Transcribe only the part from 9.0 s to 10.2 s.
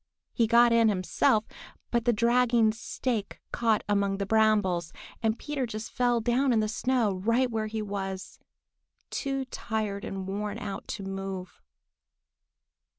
too tired